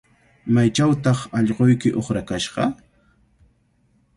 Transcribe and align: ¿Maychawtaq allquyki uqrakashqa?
¿Maychawtaq 0.53 1.19
allquyki 1.37 1.91
uqrakashqa? 1.99 2.63